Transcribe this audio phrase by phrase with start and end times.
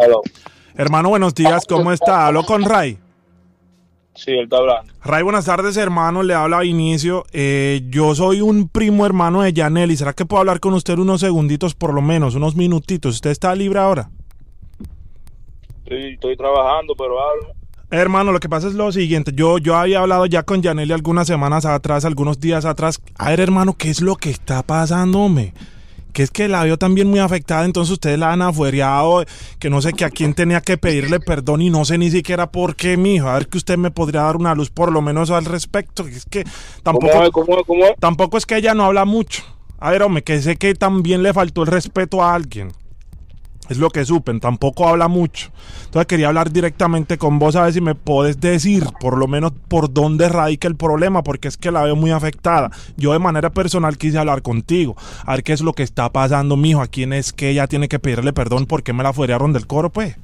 [0.00, 0.22] Hello.
[0.76, 2.28] Hermano, buenos días, ¿cómo está?
[2.28, 2.98] Hablo con Ray.
[4.14, 4.92] Sí, él está hablando.
[5.02, 6.22] Ray, buenas tardes, hermano.
[6.22, 7.24] Le habla Inicio.
[7.32, 9.96] Eh, yo soy un primo hermano de Yaneli.
[9.96, 13.16] ¿Será que puedo hablar con usted unos segunditos, por lo menos, unos minutitos?
[13.16, 14.08] ¿Usted está libre ahora?
[15.84, 17.48] Estoy, estoy trabajando, pero hablo.
[17.90, 19.32] Hermano, lo que pasa es lo siguiente.
[19.34, 23.00] Yo, yo había hablado ya con Yaneli algunas semanas atrás, algunos días atrás.
[23.16, 25.28] A ver, hermano, ¿qué es lo que está pasando,
[26.22, 29.24] es que la veo también muy afectada, entonces ustedes la han afuereado,
[29.58, 32.50] que no sé que a quién tenía que pedirle perdón y no sé ni siquiera
[32.50, 33.28] por qué, mijo.
[33.28, 36.06] A ver que usted me podría dar una luz por lo menos al respecto.
[36.06, 36.44] Es que
[36.82, 37.30] tampoco,
[37.98, 39.42] tampoco es que ella no habla mucho.
[39.80, 42.72] A ver, hombre, que sé que también le faltó el respeto a alguien.
[43.68, 45.50] Es lo que supen, tampoco habla mucho.
[45.84, 49.52] Entonces quería hablar directamente con vos a ver si me podés decir por lo menos
[49.68, 52.70] por dónde radica el problema, porque es que la veo muy afectada.
[52.96, 56.56] Yo de manera personal quise hablar contigo, a ver qué es lo que está pasando,
[56.56, 59.66] mijo, a quién es que ella tiene que pedirle perdón porque me la fuerearon del
[59.66, 60.16] coro, pues.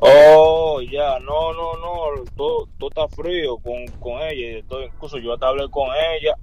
[0.00, 4.58] Oh, ya, no, no, no, todo, todo está frío con, con ella.
[4.84, 6.36] Incluso yo hasta hablé con ella.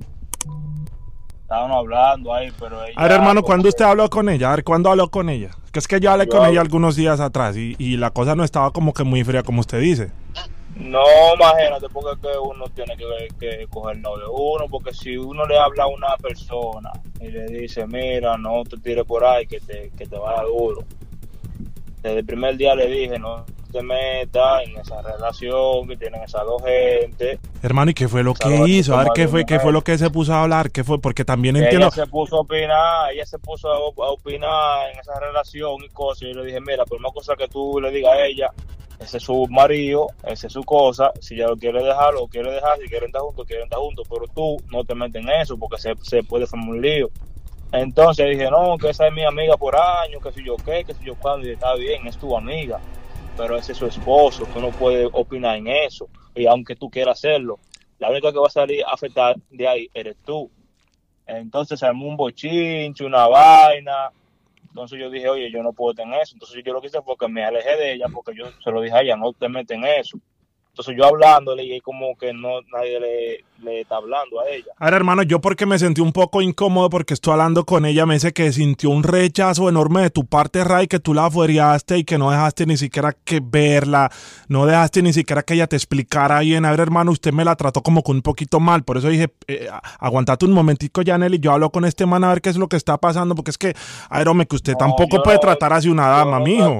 [1.46, 2.94] Estábamos hablando ahí, pero ella.
[2.96, 4.52] A ver, hermano, ¿cuándo usted habló con ella?
[4.52, 5.52] A ver, ¿cuándo habló con ella?
[5.72, 8.10] Que es que yo hablé Yo con hablo- ella algunos días atrás y, y la
[8.10, 10.12] cosa no estaba como que muy fría como usted dice.
[10.76, 11.04] No,
[11.36, 15.84] imagínate, porque que uno tiene que, que cogerlo de uno, porque si uno le habla
[15.84, 20.08] a una persona y le dice, mira, no te tires por ahí, que te, que
[20.08, 20.82] te va a dar duro.
[22.02, 26.46] Desde el primer día le dije, no te metas en esa relación que tienen esas
[26.46, 27.40] dos gente.
[27.62, 28.96] Hermano, ¿y qué fue lo que hizo?
[28.96, 30.72] A ver, ¿qué fue, qué fue lo que se puso a hablar?
[30.72, 31.00] ¿Qué fue?
[31.00, 31.88] Porque también entiendo...
[31.88, 36.24] Ella se puso a opinar, ella se puso a, opinar en esa relación y cosas.
[36.24, 38.52] Y yo le dije, mira, por más cosa que tú le digas a ella,
[39.00, 41.12] ese es su marido, esa es su cosa.
[41.20, 42.78] Si ella lo quiere dejar, lo quiere dejar.
[42.80, 44.08] Si quieren estar juntos, quieren estar juntos.
[44.10, 47.10] Pero tú no te metes en eso porque se, se puede formar un lío.
[47.72, 50.94] Entonces dije, no, que esa es mi amiga por años, que si yo qué, que
[50.94, 51.46] si yo cuándo.
[51.46, 52.80] Y dije, está bien, es tu amiga.
[53.38, 56.08] Pero ese es su esposo, tú no puedes opinar en eso.
[56.34, 57.60] Y aunque tú quieras hacerlo,
[58.00, 60.50] la única que va a salir afectada de ahí eres tú.
[61.26, 64.12] Entonces armó un bochinche, una vaina.
[64.68, 66.36] Entonces yo dije, oye, yo no puedo tener eso.
[66.36, 68.82] Entonces yo lo que hice fue que me alejé de ella porque yo se lo
[68.82, 70.20] dije a ella, no te metes en eso.
[70.76, 74.66] Entonces yo hablándole y como que no nadie le, le está hablando a ella.
[74.78, 78.06] A ver, hermano, yo porque me sentí un poco incómodo porque estoy hablando con ella,
[78.06, 81.98] me dice que sintió un rechazo enorme de tu parte, Ray, que tú la fueriaste
[82.00, 84.12] y que no dejaste ni siquiera que verla,
[84.50, 86.66] no dejaste ni siquiera que ella te explicara bien.
[86.66, 89.30] A ver, hermano, usted me la trató como que un poquito mal, por eso dije,
[89.48, 92.58] eh, aguantate un momentico, Janel, y yo hablo con este man a ver qué es
[92.58, 93.74] lo que está pasando, porque es que,
[94.10, 96.80] a ver, hombre, que usted No, tampoco puede no- tratar así una dama, no mijo.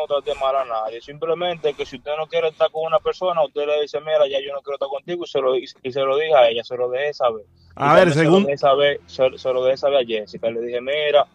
[0.00, 1.00] no traté mal a nadie.
[1.00, 4.38] Simplemente que si usted no quiere estar con una persona, usted le dice, mira, ya
[4.40, 6.76] yo no quiero estar contigo y se lo, y se lo dije a ella, se
[6.76, 7.44] lo dejé saber.
[7.44, 10.50] Y A ver, según- Se lo, dejé saber, se, se lo dejé saber a Jessica.
[10.50, 11.26] Le dije, mira,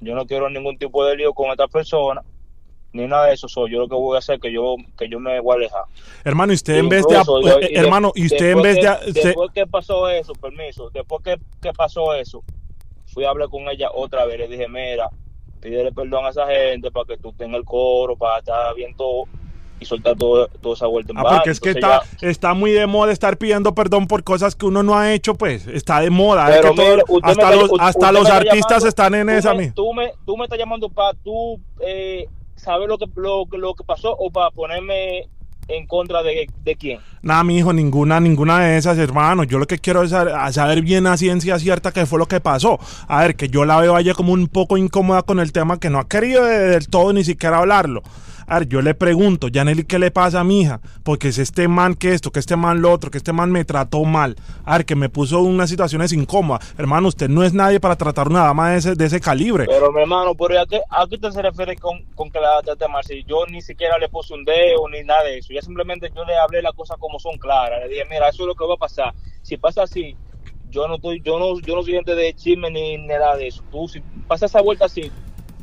[0.00, 2.22] yo no quiero ningún tipo de lío con esta persona,
[2.92, 3.48] ni nada de eso.
[3.48, 5.84] Soy yo lo que voy a hacer que yo que yo me voy a alejar.
[6.24, 7.14] Hermano, y usted en vez de...
[7.70, 9.22] Y hermano, y usted en después vez de...
[9.22, 12.42] Después que pasó eso, permiso, después que, que pasó eso,
[13.06, 14.38] fui a hablar con ella otra vez.
[14.38, 15.08] Le dije, mira,
[15.62, 19.24] pídele perdón a esa gente para que tú tengas el coro, para estar bien todo
[19.80, 22.86] y soltar todo, toda esa vuelta en Ah, porque es que está, está muy de
[22.86, 25.66] moda estar pidiendo perdón por cosas que uno no ha hecho, pues.
[25.66, 26.54] Está de moda.
[26.54, 29.70] es que mire, hasta me- los, hasta artistas llamando, están en esa, me, mi.
[29.72, 33.84] tú me, tú me estás llamando para tú eh, saber lo que, lo, lo que
[33.84, 35.28] pasó o para ponerme
[35.68, 37.00] en contra de, de quién.
[37.22, 39.44] Nada, mi hijo, ninguna, ninguna de esas, hermano.
[39.44, 42.78] Yo lo que quiero es saber, bien a ciencia cierta qué fue lo que pasó.
[43.08, 45.78] A ver, que yo la veo a ella como un poco incómoda con el tema,
[45.78, 48.02] que no ha querido de- del todo ni siquiera hablarlo.
[48.68, 50.80] Yo le pregunto, Yaneli, ¿qué le pasa a mi hija?
[51.04, 53.64] Porque es este man que esto, que este man lo otro, que este man me
[53.64, 54.36] trató mal.
[54.66, 56.74] A ver, que me puso unas situaciones incómodas.
[56.76, 59.64] Hermano, usted no es nadie para tratar una dama de ese, de ese calibre.
[59.66, 62.60] Pero mi hermano, ¿por a qué, a qué usted se refiere con, con que la?
[63.02, 65.52] Si yo ni siquiera le puse un dedo ni nada de eso.
[65.54, 67.80] Ya simplemente yo le hablé las cosas como son claras.
[67.80, 69.14] Le dije, mira, eso es lo que va a pasar.
[69.40, 70.14] Si pasa así,
[70.68, 73.62] yo no estoy, yo no, yo no soy gente de chisme ni nada de eso.
[73.70, 75.10] Tú, si pasa esa vuelta así,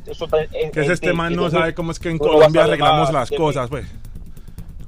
[0.06, 3.12] eso en- Que es en este man no sabe cómo es que en Colombia arreglamos
[3.12, 3.86] las cosas, pues.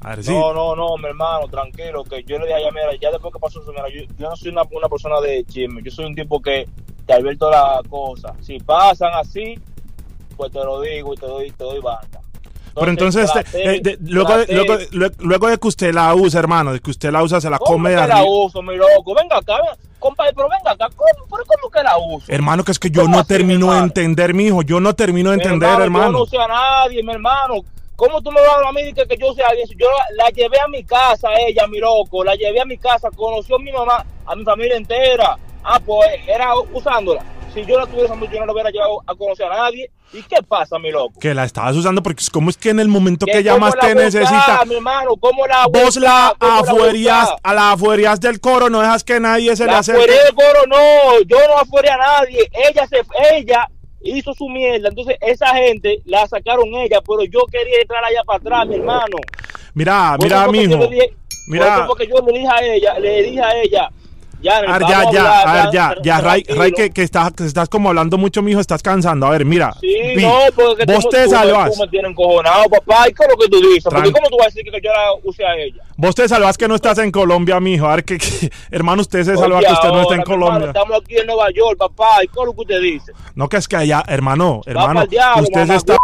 [0.05, 0.32] A ver, sí.
[0.32, 3.32] No, no, no, mi hermano, tranquilo, que yo le dije a ella, mira, ya después
[3.32, 6.06] que pasó eso, mira, yo, yo no soy una, una persona de chisme, yo soy
[6.06, 6.67] un tipo que
[7.06, 8.32] te advierto las cosas.
[8.41, 9.55] Si pasan así,
[10.37, 12.20] pues te lo digo y te doy, te doy banda.
[12.75, 16.91] Pero entonces, eh, de- luego, luego, luego de que usted la usa, hermano, de que
[16.91, 19.14] usted la usa, se la ¿Cómo come de la uso, mi loco?
[19.14, 22.26] Venga acá, ven- compadre, pero venga acá, ¿cómo, pero ¿cómo que la uso?
[22.31, 23.87] Hermano, que es que yo ¿Cómo no termino de hermano?
[23.87, 24.62] entender, mijo.
[24.62, 26.10] Yo no termino de entender, Yo hermano.
[26.19, 27.54] no sé a nadie, mi hermano.
[27.96, 29.66] ¿Cómo tú me vas a a mí de que, que yo sea alguien?
[29.78, 32.25] Yo la, la llevé a mi casa, ella, mi loco.
[32.25, 35.38] La llevé a mi casa, conoció a mi mamá, a mi familia entera.
[35.62, 37.22] Ah, pues era usándola.
[37.54, 39.90] Si yo la tuviera mucho, yo no la hubiera llevado a conocer a nadie.
[40.12, 41.19] ¿Y qué pasa, mi loco?
[41.20, 43.75] Que la estabas usando porque cómo es que en el momento que ¿Cómo ella más
[43.75, 48.38] la te busca, necesita, mi hermano, ¿cómo la vos la afuerías, a la afuerías del
[48.40, 50.02] coro, no dejas que nadie se le La acerque.
[50.02, 52.40] afuera de coro no, yo no afuera a nadie.
[52.52, 53.00] Ella se,
[53.34, 53.69] ella
[54.02, 58.38] hizo su mierda, entonces esa gente la sacaron ella, pero yo quería entrar allá para
[58.38, 59.16] atrás, mi hermano.
[59.75, 60.87] Mira, mira, que mijo.
[60.88, 61.14] dije-
[61.49, 61.64] Mira.
[61.66, 63.90] por eso fue que yo le dije a ella, le dije a ella,
[64.43, 66.44] ya, A ver, vamos ya, a ya, hablar, a ver, ya, ya, Ray.
[66.49, 69.27] Ray, que, que estás, que estás como hablando mucho, mijo, estás cansando.
[69.27, 69.73] A ver, mira.
[69.81, 71.73] Sí, Vi, no, porque vos tú, te salvas.
[71.73, 73.09] Tú me tienes encojonado, papá.
[73.09, 73.85] ¿Y qué es lo que tú dices?
[73.85, 75.83] Porque Tran- ¿cómo tú vas a decir que yo la use a ella?
[75.97, 77.87] Vos te salvas que no estás en Colombia, mijo.
[77.87, 80.27] A ver, que, que- hermano, usted se salva Oye, que usted no está en ahora,
[80.29, 80.67] mi hermano, Colombia.
[80.69, 82.25] estamos aquí en Nueva York, papá.
[82.25, 83.12] ¿Y qué es lo que usted dice?
[83.35, 85.97] No, que es que allá, hermano, hermano, diablo, usted se está,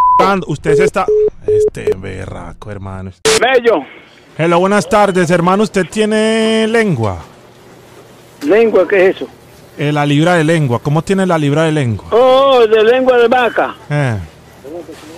[0.46, 1.06] usted se está,
[1.46, 3.10] este berraco, hermano.
[3.40, 3.74] Mello,
[4.40, 5.64] Hello, buenas tardes, hermano.
[5.64, 7.18] ¿Usted tiene lengua?
[8.42, 9.28] Lengua, ¿qué es eso?
[9.78, 10.80] Eh, la libra de lengua.
[10.82, 12.06] ¿Cómo tiene la libra de lengua?
[12.10, 13.76] Oh, de lengua de vaca.
[13.88, 14.18] Eh.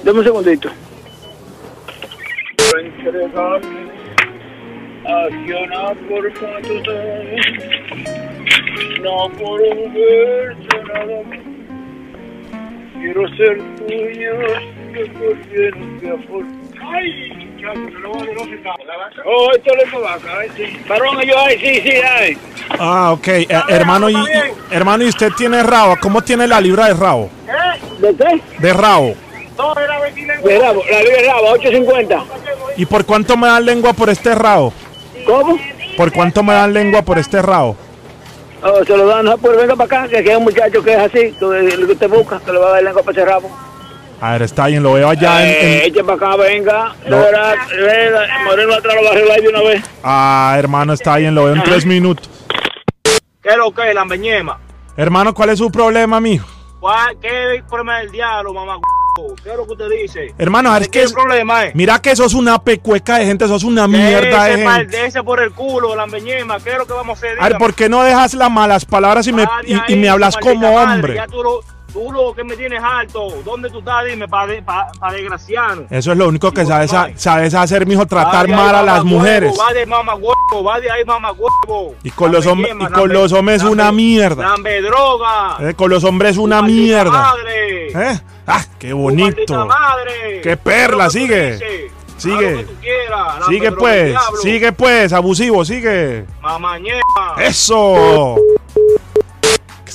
[0.04, 0.70] Dame un segundito.
[9.02, 11.38] No por un verso nada más.
[13.00, 14.34] Quiero ser tuyo,
[14.92, 16.44] que por lleno de amor.
[16.82, 18.74] Ay, chacho, que no vale, no se está.
[19.24, 20.64] Oh, esto es lengua vaca, ay, sí.
[20.86, 22.36] Varón, yo, ay, sí, sí, ay.
[22.78, 23.28] Ah, ok.
[23.28, 24.16] Eh, hermano, y,
[24.70, 25.96] hermano, ¿y usted tiene rabo?
[26.00, 27.30] ¿Cómo tiene la libra de rabo?
[27.98, 28.40] ¿De qué?
[28.58, 29.14] De rabo.
[29.58, 30.00] No, era.
[30.42, 32.24] De rabo, la libre rabo, 850.
[32.76, 34.72] ¿Y por cuánto me dan lengua por este rabo?
[35.26, 35.58] ¿Cómo?
[35.96, 37.76] ¿Por cuánto me dan lengua por este rabo?
[38.62, 40.92] Oh, se lo dan, no, pues venga para acá, que aquí hay un muchacho que
[40.92, 43.24] es así, que lo que usted busca, que le va a dar lengua para ese
[43.30, 43.50] rabo.
[44.20, 45.48] A ver, está bien, lo veo allá en...
[45.48, 47.16] Eh, en- eche para acá, venga, No.
[47.16, 49.82] de verdad, venga, Moreno atrás lo va a arreglar de una vez.
[50.04, 52.28] Ah, hermano, está bien, lo veo en tres minutos.
[53.50, 54.60] ¿Qué es lo que es la embeñema?
[54.96, 56.46] Hermano, ¿cuál es su problema, mijo?
[56.78, 58.76] ¿Cuál- ¿Qué es el problema del diablo, mamá?
[59.42, 60.34] ¿Qué es lo que usted dice?
[60.38, 61.72] Hermano, ¿Qué que es el problema, eh?
[61.74, 65.04] Mira que sos una pecueca de gente, sos una mierda de gente.
[65.04, 66.60] ese por el culo, la embeñema.
[66.60, 67.40] ¿Qué es lo que vamos a hacer?
[67.40, 70.08] A ver, ¿por qué no dejas las malas palabras y me, y, y ahí, me
[70.08, 71.14] hablas como madre, hombre?
[71.16, 73.28] Ya tú lo, tú lo que me tienes alto.
[73.44, 74.04] ¿Dónde tú estás?
[74.06, 75.10] Dime, para de, pa, pa.
[75.90, 79.16] Eso es lo único que sabes, sabes hacer, mijo, tratar ahí, mal a las huevo,
[79.18, 79.54] mujeres.
[79.60, 81.94] Va de mamá huevo, va de ahí mamá huevo.
[82.02, 84.42] Y con los hombres- embeñema, y con los hombres una mierda.
[84.42, 85.56] Lambe droga.
[85.60, 87.10] Eh, con los hombres una mierda.
[87.10, 87.88] Madre.
[87.88, 88.20] ¿Eh?
[88.46, 89.66] Ah, qué bonito.
[89.66, 90.40] madre.
[90.42, 91.52] Qué perla, sigue.
[91.52, 91.92] dices.
[92.16, 92.66] Sigue.
[92.82, 96.26] Quieras, Sigue pues, sigue pues, abusivo, sigue.
[96.42, 97.36] Mamañema.
[97.38, 98.36] ¡Eso!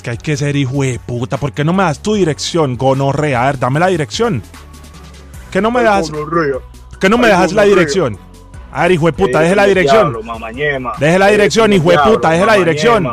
[0.06, 1.38] Que hay que ser hijo de puta.
[1.38, 3.42] ¿Por qué no me das tu dirección, gonorrea?
[3.42, 4.44] A ver, dame la dirección.
[5.50, 6.12] ¿Qué no me das?
[7.00, 7.66] ¿Qué no me Ay, dejas la gonorrea.
[7.66, 8.20] dirección?
[8.72, 10.14] A ver, hijo de puta, deje la dirección.
[10.14, 10.96] diablo.
[11.00, 13.12] Deje la dirección, hijo de puta, deje la dirección.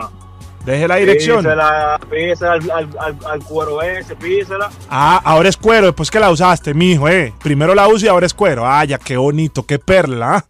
[0.67, 1.39] Deje la dirección.
[1.39, 4.69] Písela, písela al, al, al, al cuero ese, písela.
[4.91, 7.33] Ah, ahora es cuero, después que la usaste, mijo, eh.
[7.43, 8.67] Primero la uso y ahora es cuero.
[8.67, 10.37] Ah, ya, qué bonito, qué perla.
[10.37, 10.45] ¿ah?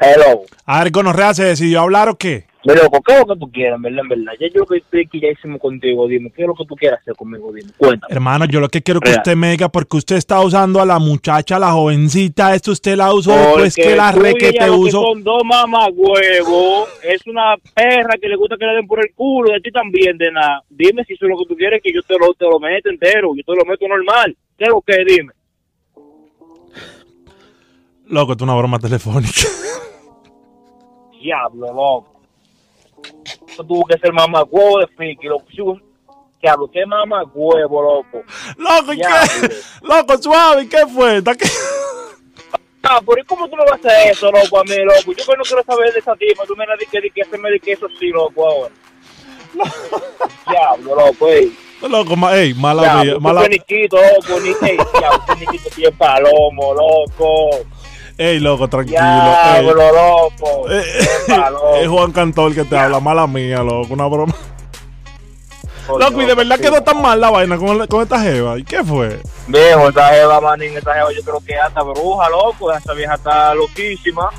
[0.00, 0.40] Hello.
[0.64, 2.46] A ver, gonorrea, ¿se decidió a hablar o qué?
[2.64, 4.32] Mi loco, ¿qué es lo que tú quieras, en verdad, en verdad?
[4.38, 7.00] Ya yo que estoy aquí ya hicimos contigo, dime, ¿qué es lo que tú quieras
[7.00, 7.52] hacer conmigo?
[7.52, 8.14] Dime, cuéntame.
[8.14, 9.18] Hermano, yo lo que quiero que Real.
[9.18, 12.96] usted me diga, porque usted está usando a la muchacha, a la jovencita, esto usted
[12.96, 15.02] la usó, pues Porque que la re que te lo uso.
[15.02, 15.42] son dos
[17.02, 20.16] es una perra que le gusta que le den por el culo, de ti también,
[20.16, 20.62] de nada.
[20.70, 22.88] Dime si eso es lo que tú quieres, que yo te lo, te lo meto
[22.90, 24.36] entero, yo te lo meto normal.
[24.56, 25.04] ¿Qué es lo que?
[25.04, 25.32] Dime.
[28.06, 29.32] Loco, es una broma telefónica.
[31.20, 32.21] Diablo, loco.
[33.52, 35.44] Eso tuvo que ser mamagüevo de Fiki, loco.
[35.50, 35.82] Sí, un-
[36.42, 38.24] Diablo, qué mamagüevo, loco.
[38.56, 39.56] Loco, ¿y Ya, qué?
[39.82, 41.18] Loco, suave, ¿qué fue?
[41.18, 41.46] ¿Está qué?
[42.84, 45.12] Ah, pero ¿y cómo tú me vas a hacer eso, loco, a mí, loco?
[45.16, 47.48] Yo que no quiero saber de esa tipa, tú me la que, que se me
[47.52, 48.74] dice eso sí, loco, ahora.
[50.50, 51.56] Diablo, loco, ey.
[51.80, 53.42] Loco, ma, ey, mala mía, Diablo, mala.
[53.44, 57.50] tú Niquito, loco, ni, ey, diablo, tú Niquito bien palomo, loco.
[58.22, 59.00] Ey, loco, tranquilo.
[59.00, 59.90] Diablo, ey.
[59.92, 60.70] loco.
[60.70, 60.84] Eh.
[61.82, 64.34] Es Juan Cantor que te habla, mala mía, loco, una broma.
[65.88, 66.62] Loco, y de verdad sí.
[66.62, 68.58] quedó tan mal la vaina con, con esta jeva.
[68.58, 69.20] ¿Y qué fue?
[69.48, 72.72] Viejo, esa jeva, manín, esa jeva yo creo que hasta bruja, loco.
[72.72, 74.30] Esa vieja está loquísima.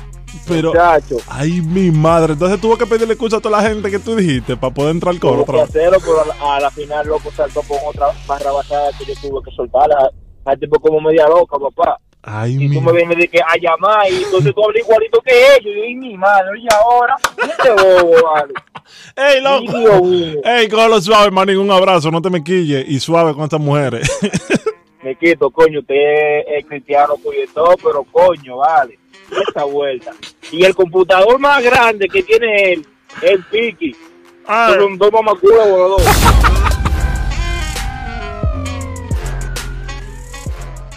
[0.48, 1.16] Pero, Muchacho.
[1.28, 2.32] ay, mi madre.
[2.32, 5.12] Entonces tuvo que pedirle excusa a toda la gente que tú dijiste para poder entrar
[5.12, 5.70] al coro otra vez.
[5.72, 9.42] pero a la, a la final, loco, saltó con otra barra basada que yo tuve
[9.44, 10.10] que soltarla.
[10.46, 11.98] Al tipo como media loca, papá.
[12.26, 15.32] Ay, Y tú me vienes de que a llamar y entonces tú hablas igualito que
[15.32, 15.74] ellos.
[15.76, 18.54] Y yo, mi madre, y ahora, este bobo, vale.
[19.16, 20.40] Ey, loco.
[20.44, 22.86] Ey, cógelo suave, manín, un abrazo, no te me quilles.
[22.88, 24.10] Y suave con estas mujeres.
[25.02, 27.12] Me quito, coño, usted es, cristiano,
[27.52, 28.98] todo, pero coño, vale.
[29.46, 30.12] Esta vuelta.
[30.50, 32.86] Y el computador más grande que tiene él,
[33.20, 33.94] el Piki.
[34.46, 34.74] Ay.
[34.78, 36.63] Son dos mamaculos, los dos.